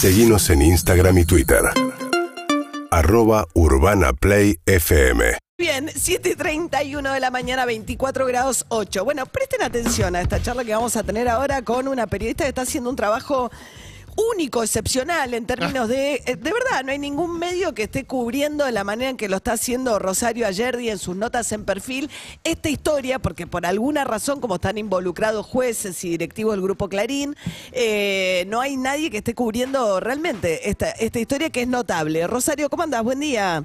[0.00, 1.58] Seguimos en Instagram y Twitter.
[2.92, 5.36] Arroba Urbana Play FM.
[5.58, 9.04] Bien, 7.31 de la mañana, 24 grados 8.
[9.04, 12.50] Bueno, presten atención a esta charla que vamos a tener ahora con una periodista que
[12.50, 13.50] está haciendo un trabajo
[14.32, 16.22] único, excepcional en términos de...
[16.26, 19.28] eh, De verdad, no hay ningún medio que esté cubriendo de la manera en que
[19.28, 22.10] lo está haciendo Rosario Ayerdi en sus notas en perfil
[22.44, 27.36] esta historia, porque por alguna razón, como están involucrados jueces y directivos del Grupo Clarín,
[27.72, 32.26] eh, no hay nadie que esté cubriendo realmente esta, esta historia que es notable.
[32.26, 33.02] Rosario, ¿cómo andás?
[33.02, 33.64] Buen día.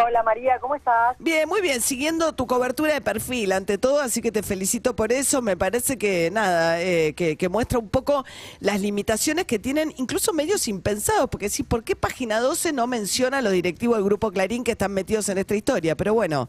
[0.00, 1.16] Hola María, ¿cómo estás?
[1.18, 5.10] Bien, muy bien, siguiendo tu cobertura de perfil ante todo, así que te felicito por
[5.10, 5.42] eso.
[5.42, 8.24] Me parece que nada, eh, que, que muestra un poco
[8.60, 13.38] las limitaciones que tienen incluso medios impensados, porque sí, ¿por qué página 12 no menciona
[13.38, 15.96] a los directivos del Grupo Clarín que están metidos en esta historia?
[15.96, 16.48] Pero bueno,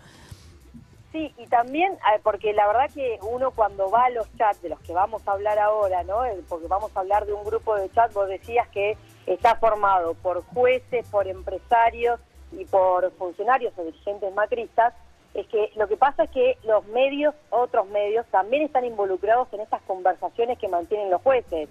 [1.12, 4.70] Sí, y también eh, porque la verdad que uno cuando va a los chats de
[4.70, 6.24] los que vamos a hablar ahora, ¿no?
[6.24, 8.96] Eh, Porque vamos a hablar de un grupo de chat, vos decías que
[9.26, 12.20] está formado por jueces, por empresarios
[12.52, 14.94] y por funcionarios o dirigentes macristas,
[15.34, 19.62] es que lo que pasa es que los medios, otros medios, también están involucrados en
[19.62, 21.70] estas conversaciones que mantienen los jueces.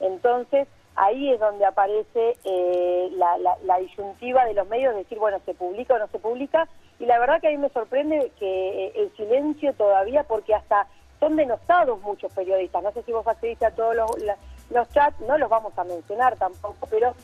[0.00, 5.54] Entonces, ahí es donde aparece eh, la, disyuntiva de los medios, de decir, bueno, se
[5.54, 8.92] publica o no se publica, y la verdad que a mí me sorprende que eh,
[8.96, 10.88] el silencio todavía, porque hasta
[11.20, 14.10] son denostados muchos periodistas, no sé si vos accediste a todos los,
[14.70, 17.14] los chats, no los vamos a mencionar tampoco, pero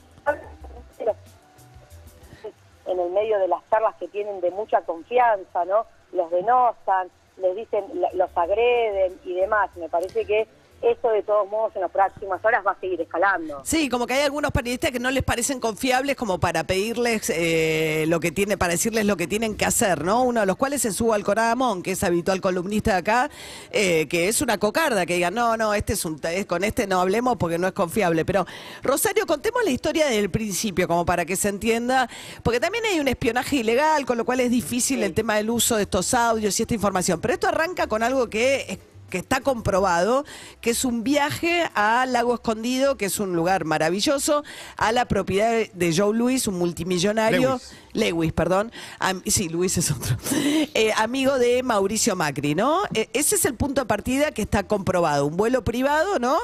[2.87, 5.87] en el medio de las charlas que tienen de mucha confianza, ¿no?
[6.13, 9.71] Los denostan, les dicen, los agreden y demás.
[9.77, 10.47] Me parece que
[10.83, 13.61] esto de todos modos en las próximas horas va a seguir escalando.
[13.65, 18.05] sí, como que hay algunos periodistas que no les parecen confiables como para pedirles eh,
[18.09, 20.23] lo que tiene, para decirles lo que tienen que hacer, ¿no?
[20.25, 23.31] Uno de los cuales es Hugo Alcoradamón, que es habitual columnista de acá,
[23.71, 26.87] eh, que es una cocarda, que diga, no, no, este es un, es- con este
[26.87, 28.25] no hablemos porque no es confiable.
[28.25, 28.47] Pero,
[28.83, 32.09] Rosario, contemos la historia desde el principio, como para que se entienda,
[32.43, 35.77] porque también hay un espionaje ilegal, con lo cual es difícil el tema del uso
[35.77, 37.21] de estos audios y esta información.
[37.21, 38.79] Pero esto arranca con algo que es
[39.13, 40.25] que está comprobado,
[40.63, 44.43] que es un viaje a Lago Escondido, que es un lugar maravilloso,
[44.79, 47.61] a la propiedad de Joe Louis, un multimillonario,
[47.93, 50.17] Lewis, perdón, Am- sí, Luis es otro,
[50.75, 52.85] Eh, amigo de Mauricio Macri, ¿no?
[52.95, 56.39] Eh, ese es el punto de partida que está comprobado, un vuelo privado, ¿no?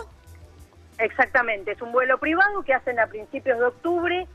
[0.99, 4.27] Exactamente, es un vuelo privado que hacen a principios de octubre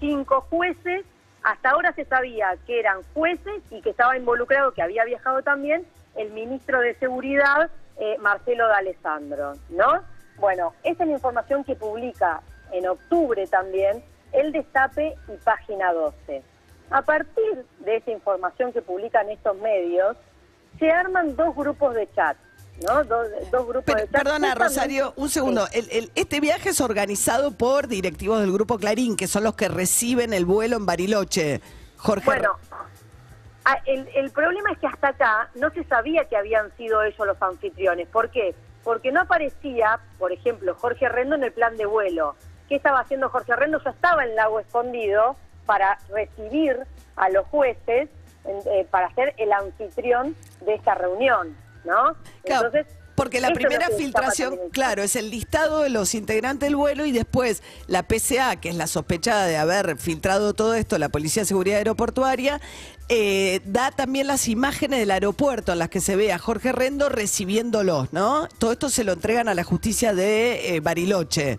[0.00, 1.04] cinco jueces.
[1.42, 5.84] Hasta ahora se sabía que eran jueces y que estaba involucrado, que había viajado también,
[6.16, 10.02] el ministro de Seguridad, eh, Marcelo D'Alessandro, ¿no?
[10.38, 12.40] Bueno, esa es la información que publica
[12.72, 16.42] en octubre también el Destape y Página 12.
[16.90, 20.16] A partir de esa información que publican estos medios,
[20.78, 22.36] se arman dos grupos de chat,
[22.86, 23.04] ¿no?
[23.04, 24.22] Dos, dos grupos Pero, de chat.
[24.22, 25.66] perdona, Rosario, un segundo.
[25.66, 25.78] Sí.
[25.80, 29.68] El- el- este viaje es organizado por directivos del Grupo Clarín, que son los que
[29.68, 31.60] reciben el vuelo en Bariloche.
[31.98, 32.24] Jorge.
[32.24, 32.56] Bueno,
[33.64, 37.26] ah, el, el problema es que hasta acá no se sabía que habían sido ellos
[37.26, 38.08] los anfitriones.
[38.08, 38.54] ¿Por qué?
[38.84, 42.34] Porque no aparecía, por ejemplo, Jorge Rendo en el plan de vuelo.
[42.68, 43.80] ¿Qué estaba haciendo Jorge Rendo?
[43.82, 45.36] Ya estaba en Lago Escondido
[45.66, 46.78] para recibir
[47.16, 48.08] a los jueces,
[48.44, 52.16] eh, para ser el anfitrión de esta reunión, ¿no?
[52.42, 57.04] Entonces, porque la eso primera filtración, claro, es el listado de los integrantes del vuelo
[57.06, 61.42] y después la PCA, que es la sospechada de haber filtrado todo esto, la Policía
[61.42, 62.60] de Seguridad Aeroportuaria,
[63.08, 67.08] eh, da también las imágenes del aeropuerto en las que se ve a Jorge Rendo
[67.08, 68.48] recibiéndolos, ¿no?
[68.58, 71.58] Todo esto se lo entregan a la justicia de eh, Bariloche.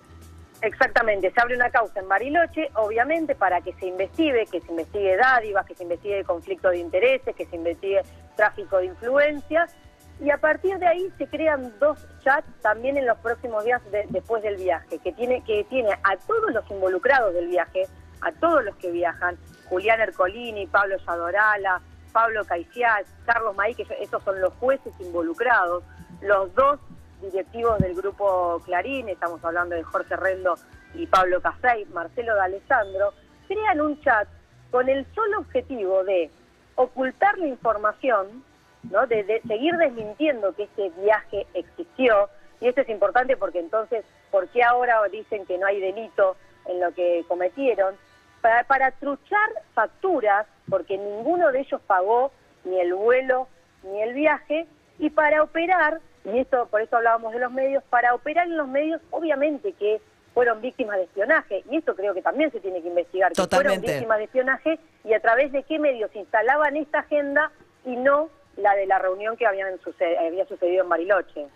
[0.63, 5.17] Exactamente, se abre una causa en Bariloche, obviamente, para que se investigue, que se investigue
[5.17, 8.01] dádivas, que se investigue conflicto de intereses, que se investigue
[8.37, 9.75] tráfico de influencias,
[10.23, 14.05] y a partir de ahí se crean dos chats también en los próximos días de-
[14.09, 17.87] después del viaje, que tiene, que tiene a todos los involucrados del viaje,
[18.21, 19.37] a todos los que viajan,
[19.69, 21.81] Julián Ercolini, Pablo Yadorala,
[22.13, 25.83] Pablo Caicial, Carlos Maí, que esos son los jueces involucrados,
[26.21, 26.79] los dos
[27.21, 30.55] directivos del grupo Clarín, estamos hablando de Jorge Rendo
[30.93, 33.13] y Pablo Casay, Marcelo D'Alessandro,
[33.47, 34.27] crean un chat
[34.71, 36.29] con el solo objetivo de
[36.75, 38.43] ocultar la información,
[38.89, 39.07] ¿no?
[39.07, 44.47] de, de seguir desmintiendo que este viaje existió, y esto es importante porque entonces, ¿por
[44.49, 47.95] qué ahora dicen que no hay delito en lo que cometieron?
[48.41, 52.31] Para, para truchar facturas, porque ninguno de ellos pagó
[52.63, 53.47] ni el vuelo
[53.83, 54.65] ni el viaje,
[54.99, 58.67] y para operar, y esto por eso hablábamos de los medios, para operar en los
[58.67, 59.99] medios, obviamente que
[60.33, 63.81] fueron víctimas de espionaje, y esto creo que también se tiene que investigar, que fueron
[63.81, 67.51] víctimas de espionaje y a través de qué medios instalaban esta agenda
[67.85, 69.79] y no la de la reunión que habían
[70.19, 71.47] había sucedido en Bariloche.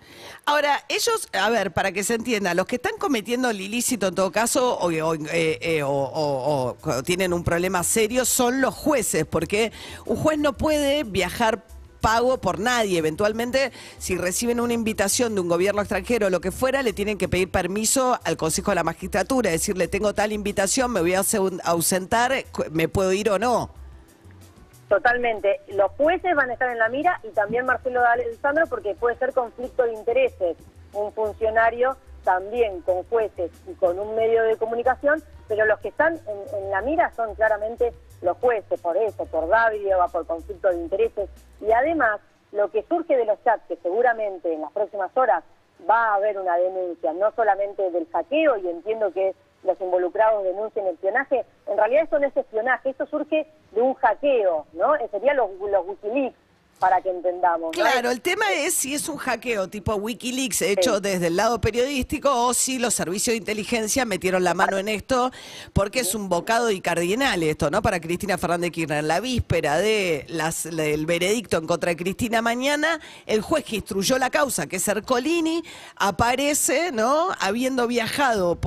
[0.45, 4.15] Ahora, ellos, a ver, para que se entienda, los que están cometiendo el ilícito en
[4.15, 9.71] todo caso o, eh, eh, o tienen un problema serio son los jueces, porque
[10.05, 11.63] un juez no puede viajar
[11.97, 12.97] pago por nadie.
[12.97, 17.17] Eventualmente, si reciben una invitación de un gobierno extranjero o lo que fuera, le tienen
[17.17, 21.23] que pedir permiso al Consejo de la Magistratura, decirle, tengo tal invitación, me voy a
[21.63, 23.71] ausentar, ¿me puedo ir o no?
[24.87, 25.59] Totalmente.
[25.67, 29.33] Los jueces van a estar en la mira y también Marcelo Alessandro porque puede ser
[29.33, 30.57] conflicto de intereses.
[30.93, 36.19] Un funcionario también con jueces y con un medio de comunicación, pero los que están
[36.27, 39.69] en, la mira son claramente los jueces, por eso, por va
[40.11, 41.29] por conflicto de intereses.
[41.61, 42.19] Y además,
[42.51, 45.43] lo que surge de los chats, que seguramente en las próximas horas
[45.89, 50.87] va a haber una denuncia, no solamente del saqueo, y entiendo que los involucrados denuncien
[50.87, 54.93] espionaje, en realidad eso no es espionaje, esto surge de un hackeo, ¿no?
[55.11, 56.37] Serían los, los Wikileaks,
[56.79, 57.71] para que entendamos.
[57.71, 62.29] Claro, el tema es si es un hackeo tipo Wikileaks hecho desde el lado periodístico
[62.31, 65.31] o si los servicios de inteligencia metieron la mano en esto,
[65.73, 67.81] porque es un bocado y cardinal esto, ¿no?
[67.81, 69.03] Para Cristina Fernández Kirchner.
[69.03, 74.17] La víspera de las, del veredicto en contra de Cristina mañana, el juez que instruyó
[74.17, 75.63] la causa, que es Ercolini,
[75.95, 77.29] aparece, ¿no?
[77.39, 78.57] Habiendo viajado,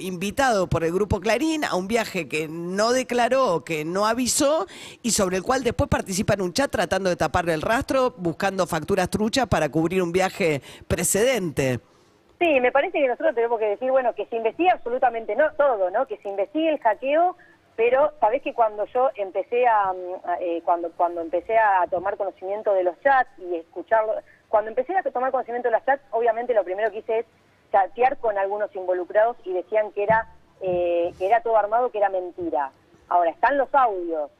[0.00, 4.66] invitado por el grupo Clarín a un viaje que no declaró, que no avisó
[5.02, 8.66] y sobre el cual después participa en un chat tratando de tapar el rastro buscando
[8.66, 11.80] facturas truchas para cubrir un viaje precedente.
[12.38, 15.90] Sí, me parece que nosotros tenemos que decir, bueno, que se investigue absolutamente no todo,
[15.90, 16.06] ¿no?
[16.06, 17.36] Que se investigue el hackeo,
[17.74, 19.92] pero sabés que cuando yo empecé a,
[20.40, 24.14] eh, cuando cuando empecé a tomar conocimiento de los chats y escucharlo,
[24.48, 27.26] cuando empecé a tomar conocimiento de los chats, obviamente lo primero que hice es
[27.72, 30.28] chatear con algunos involucrados y decían que era
[30.60, 32.70] eh, que era todo armado, que era mentira.
[33.08, 34.30] Ahora están los audios,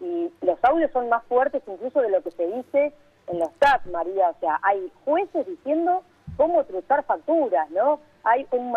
[0.00, 2.92] y los audios son más fuertes incluso de lo que se dice
[3.26, 4.30] en los chats, María.
[4.30, 6.02] O sea, hay jueces diciendo
[6.36, 8.00] cómo trucar facturas, ¿no?
[8.24, 8.74] Hay un,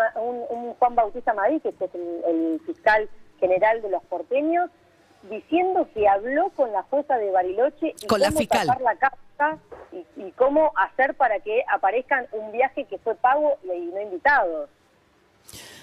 [0.50, 3.08] un, Juan Bautista Madí, que es el, fiscal
[3.38, 4.70] general de los porteños,
[5.28, 8.66] diciendo que habló con la jueza de Bariloche y con cómo la fiscal.
[8.82, 9.58] la casa
[9.92, 14.70] y, y, cómo hacer para que aparezcan un viaje que fue pago y no invitados.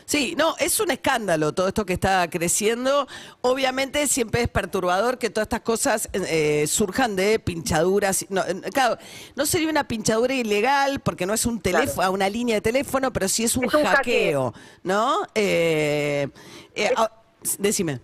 [0.09, 3.05] Sí, no, es un escándalo todo esto que está creciendo.
[3.41, 8.25] Obviamente siempre es perturbador que todas estas cosas eh, surjan de pinchaduras.
[8.29, 8.41] No,
[8.73, 8.97] claro,
[9.35, 13.27] no sería una pinchadura ilegal porque no es un teléfono, una línea de teléfono, pero
[13.27, 14.51] sí es un, hackeo,
[14.81, 15.27] ¿no?
[15.35, 16.27] Eh,
[16.73, 17.11] eh, ah,
[17.59, 18.01] decime.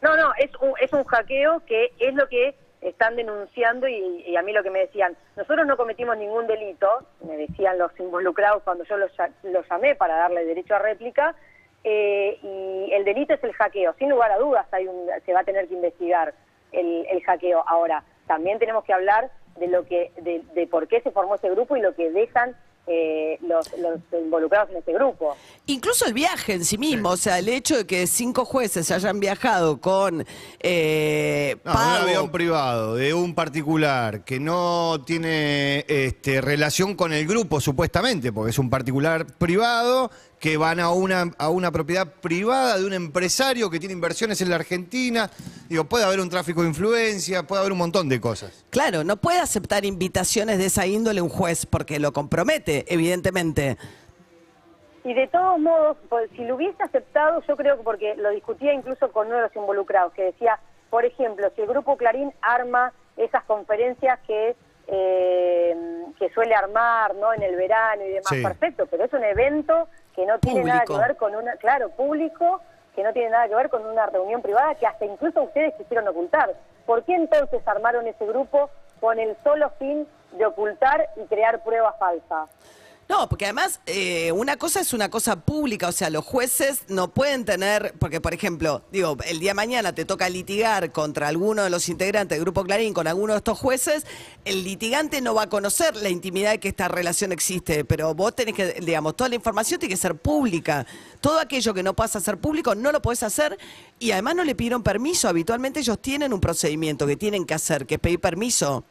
[0.00, 2.56] No, no, es un, es un hackeo que es lo que
[2.88, 6.88] están denunciando y, a mí lo que me decían, nosotros no cometimos ningún delito,
[7.26, 9.10] me decían los involucrados cuando yo los,
[9.68, 11.34] llamé para darle derecho a réplica,
[11.84, 13.94] eh, y el delito es el hackeo.
[13.98, 16.34] Sin lugar a dudas hay un, se va a tener que investigar
[16.72, 17.62] el, el hackeo.
[17.66, 21.50] Ahora, también tenemos que hablar de lo que de, de por qué se formó ese
[21.50, 22.56] grupo y lo que dejan
[22.86, 23.68] eh, los,
[24.12, 25.36] involucrados en este grupo.
[25.66, 29.18] Incluso el viaje en sí mismo, o sea, el hecho de que cinco jueces hayan
[29.18, 30.24] viajado con
[30.60, 37.60] eh, un avión privado de un particular que no tiene este, relación con el grupo,
[37.60, 40.10] supuestamente, porque es un particular privado
[40.40, 44.50] que van a una, a una propiedad privada de un empresario que tiene inversiones en
[44.50, 45.30] la Argentina.
[45.68, 48.64] Digo, puede haber un tráfico de influencia, puede haber un montón de cosas.
[48.70, 53.78] Claro, no puede aceptar invitaciones de esa índole un juez porque lo compromete, evidentemente.
[55.04, 58.74] Y de todos modos, pues, si lo hubiese aceptado, yo creo que porque lo discutía
[58.74, 60.58] incluso con uno de los involucrados, que decía,
[60.90, 64.56] por ejemplo, si el Grupo Clarín arma esas conferencias que
[64.88, 65.74] eh,
[66.18, 70.24] que suele armar no en el verano y demás, perfecto, pero es un evento que
[70.26, 72.62] no tiene nada que ver con una, claro, público,
[72.96, 76.08] que no tiene nada que ver con una reunión privada que hasta incluso ustedes quisieron
[76.08, 76.54] ocultar.
[76.86, 81.94] ¿Por qué entonces armaron ese grupo con el solo fin de ocultar y crear pruebas
[81.98, 82.48] falsas?
[83.08, 87.14] No, porque además eh, una cosa es una cosa pública, o sea, los jueces no
[87.14, 91.70] pueden tener, porque por ejemplo, digo, el día mañana te toca litigar contra alguno de
[91.70, 94.04] los integrantes del Grupo Clarín, con alguno de estos jueces,
[94.44, 98.34] el litigante no va a conocer la intimidad de que esta relación existe, pero vos
[98.34, 100.84] tenés que, digamos, toda la información tiene que ser pública.
[101.20, 103.56] Todo aquello que no pasa a ser público no lo podés hacer
[104.00, 105.28] y además no le pidieron permiso.
[105.28, 108.84] Habitualmente ellos tienen un procedimiento que tienen que hacer, que es pedir permiso.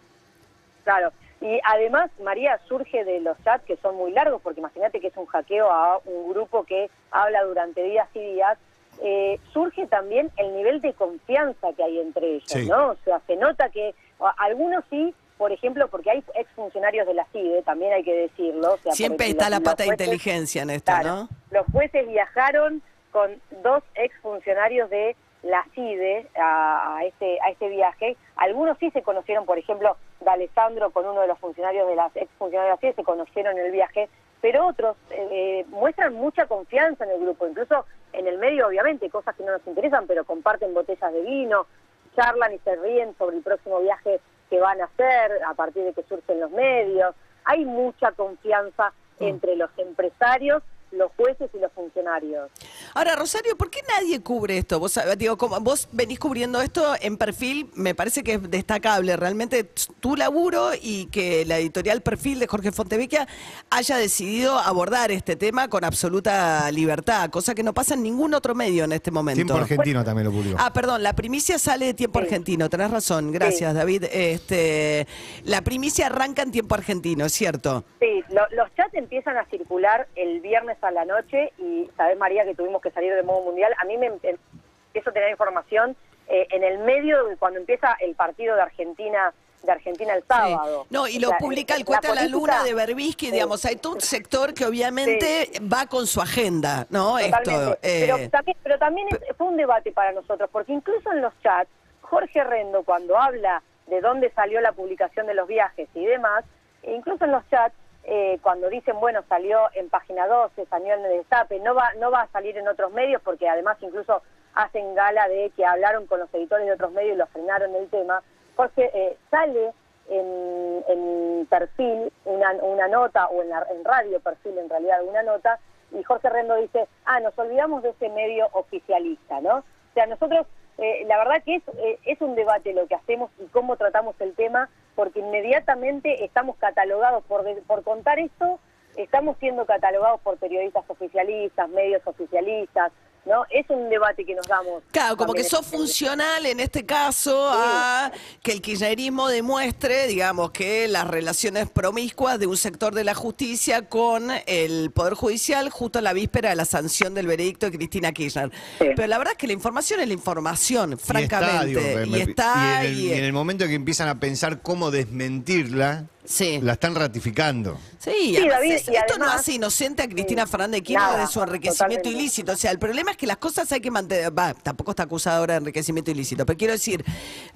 [0.86, 1.12] Claro.
[1.42, 5.18] Y además, María, surge de los chats que son muy largos, porque imagínate que es
[5.18, 8.58] un hackeo a un grupo que habla durante días y días,
[9.02, 12.92] eh, surge también el nivel de confianza que hay entre ellos, ¿no?
[12.92, 13.94] O sea, se nota que
[14.38, 18.78] algunos sí, por ejemplo, porque hay exfuncionarios de la CIDE, también hay que decirlo.
[18.92, 21.28] Siempre está la pata de inteligencia en esto, ¿no?
[21.52, 25.16] Los jueces viajaron con dos exfuncionarios de
[25.46, 28.18] la CIDE a, este, a este viaje.
[28.36, 32.16] Algunos sí se conocieron, por ejemplo, de Alessandro con uno de los funcionarios de las
[32.16, 34.10] ex funcionarios de la CIDE, se conocieron en el viaje,
[34.42, 39.36] pero otros eh, muestran mucha confianza en el grupo, incluso en el medio, obviamente, cosas
[39.36, 41.68] que no nos interesan, pero comparten botellas de vino,
[42.16, 45.94] charlan y se ríen sobre el próximo viaje que van a hacer a partir de
[45.94, 47.14] que surgen los medios.
[47.44, 49.24] Hay mucha confianza mm.
[49.24, 50.64] entre los empresarios
[50.96, 52.50] los jueces y los funcionarios.
[52.94, 54.80] Ahora, Rosario, ¿por qué nadie cubre esto?
[54.80, 59.70] Vos, digo, como vos venís cubriendo esto en perfil, me parece que es destacable realmente
[60.00, 63.28] tu laburo y que la editorial Perfil de Jorge Fontevecchia
[63.70, 68.56] haya decidido abordar este tema con absoluta libertad, cosa que no pasa en ningún otro
[68.56, 69.38] medio en este momento.
[69.38, 70.58] Tiempo Argentino también lo publicó.
[70.60, 74.06] Ah, perdón, la primicia sale de Tiempo Argentino, tenés razón, gracias David.
[74.12, 75.08] Este,
[75.44, 77.84] la primicia arranca en Tiempo Argentino, ¿es cierto?
[78.00, 82.56] Sí, los chats empiezan a circular el viernes a la noche y sabes María que
[82.56, 83.74] tuvimos que salir de modo mundial.
[83.82, 85.96] A mí me empiezo a tener información
[86.28, 89.34] eh, en el medio de cuando empieza el partido de Argentina
[89.66, 90.86] de Argentina el sábado.
[90.90, 94.02] No, y lo publica el Cuenta la, la Luna de Berbisky, digamos, hay todo un
[94.02, 97.18] sector que obviamente va con su agenda, ¿no?
[97.18, 98.06] Esto, eh.
[98.08, 101.70] pero, también, pero también fue un debate para nosotros, porque incluso en los chats,
[102.02, 106.46] Jorge Rendo, cuando habla de dónde salió la publicación de los viajes y demás,
[106.84, 107.76] incluso en los chats,
[108.06, 112.12] eh, cuando dicen, bueno, salió en página 12, salió en el destape, no va, no
[112.12, 114.22] va a salir en otros medios porque además incluso
[114.54, 117.90] hacen gala de que hablaron con los editores de otros medios y lo frenaron el
[117.90, 118.22] tema,
[118.56, 119.74] porque eh, sale
[120.08, 125.60] en, perfil una, una, nota, o en, en radio perfil en realidad una nota,
[125.92, 129.58] y Jorge Rendo dice, ah, nos olvidamos de ese medio oficialista, ¿no?
[129.58, 131.64] O sea, nosotros, eh, la verdad que es,
[132.06, 137.24] es un debate lo que hacemos y cómo tratamos el tema, porque inmediatamente estamos catalogados
[137.26, 138.60] por, por contar esto,
[138.98, 142.92] estamos siendo catalogados por periodistas oficialistas, medios oficialistas,
[143.26, 143.44] ¿no?
[143.50, 144.84] Es un debate que nos damos.
[144.92, 150.52] Claro, como que sos este funcional en este caso a que el kirchnerismo demuestre, digamos,
[150.52, 156.00] que las relaciones promiscuas de un sector de la justicia con el Poder Judicial justo
[156.00, 158.52] a la víspera de la sanción del veredicto de Cristina Kirchner.
[158.80, 162.06] Pero la verdad es que la información es la información, francamente.
[162.08, 166.60] Y está, y en el momento que empiezan a pensar cómo desmentirla, Sí.
[166.62, 167.78] La están ratificando.
[168.00, 172.52] Sí, esto no hace inocente a Cristina Fernández Kirchner de su enriquecimiento ilícito.
[172.52, 174.38] O sea, el problema es que las cosas hay que mantener.
[174.38, 177.04] Va, tampoco está acusada ahora de enriquecimiento ilícito, pero quiero decir,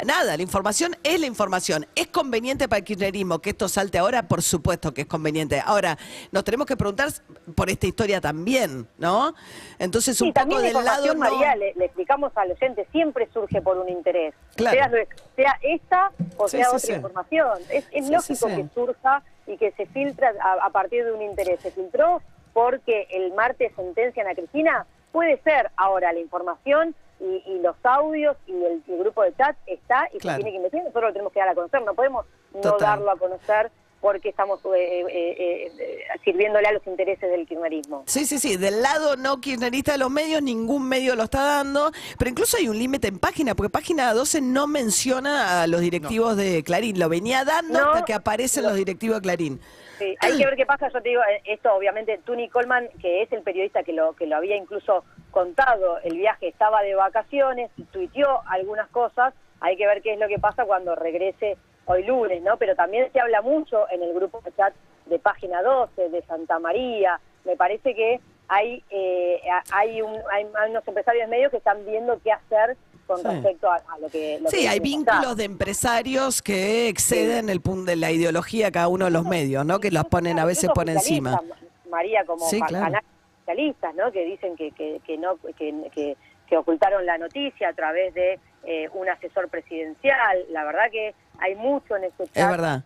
[0.05, 1.85] nada, la información es la información.
[1.95, 4.27] ¿Es conveniente para el kirchnerismo que esto salte ahora?
[4.27, 5.61] Por supuesto que es conveniente.
[5.63, 5.97] Ahora,
[6.31, 7.09] nos tenemos que preguntar
[7.55, 9.33] por esta historia también, ¿no?
[9.77, 11.15] Entonces, un poco del lado.
[11.15, 14.33] María, le, explicamos al oyente, siempre surge por un interés.
[14.59, 14.91] Sea,
[15.35, 17.59] sea esta o sea otra información.
[17.69, 21.59] Es, es lógico que surja y que se filtra a, partir de un interés.
[21.61, 22.21] ¿Se filtró
[22.53, 24.85] porque el martes sentencian a Cristina?
[25.11, 25.71] Puede ser.
[25.75, 30.51] Ahora, la información y, los audios y el, grupo de chat está y se tiene
[30.51, 30.85] que investigar.
[30.85, 31.81] Nosotros lo tenemos que dar a conocer.
[31.81, 37.29] No podemos no darlo a conocer porque estamos eh, eh, eh, sirviéndole a los intereses
[37.29, 38.03] del kirchnerismo.
[38.07, 41.91] Sí, sí, sí, del lado no kirchnerista de los medios, ningún medio lo está dando,
[42.17, 46.37] pero incluso hay un límite en página, porque página 12 no menciona a los directivos
[46.37, 49.61] de Clarín, lo venía dando hasta que aparecen los directivos de Clarín.
[49.97, 53.31] Sí, hay que ver qué pasa, yo te digo, esto obviamente, Tuni Coleman, que es
[53.33, 58.41] el periodista que lo, que lo había incluso contado, el viaje estaba de vacaciones, tuiteó
[58.47, 61.57] algunas cosas, hay que ver qué es lo que pasa cuando regrese
[61.89, 62.57] hoy lunes, ¿no?
[62.57, 64.73] Pero también se habla mucho en el grupo de chat
[65.07, 67.19] de Página 12, de Santa María.
[67.45, 69.41] Me parece que hay, eh,
[69.71, 72.77] hay, un, hay unos empresarios medios que están viendo qué hacer
[73.07, 74.39] con respecto a, lo que...
[74.49, 79.05] sí, hay vínculos de empresarios que exceden el punto de la ideología de cada uno
[79.05, 79.79] de los medios, ¿no?
[79.79, 81.41] Que los ponen a veces por encima.
[81.89, 83.01] María, como sí, canales
[83.49, 84.11] especialistas, ¿no?
[84.11, 85.37] Que dicen que, que, que no...
[85.57, 86.15] que,
[86.49, 90.45] que ocultaron la noticia a través de eh, un asesor presidencial.
[90.49, 92.37] La verdad que hay mucho en este chat.
[92.37, 92.83] Es verdad.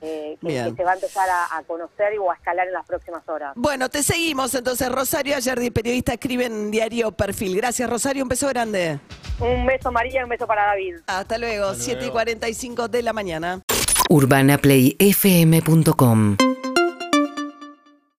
[0.00, 3.54] Eh, que, se va a empezar a, conocer y a escalar en las próximas horas.
[3.56, 4.92] Bueno, te seguimos entonces.
[4.92, 7.56] Rosario Ayerdi, periodista, escribe en Diario Perfil.
[7.56, 8.22] Gracias, Rosario.
[8.22, 9.00] Un beso grande.
[9.40, 10.96] Un beso, María, un beso para David.
[11.06, 13.62] Hasta luego, 7 y 45 de la mañana.
[14.10, 16.36] UrbanaPlayFM.com